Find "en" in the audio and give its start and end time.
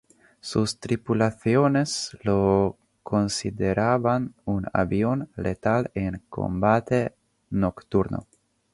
5.93-6.23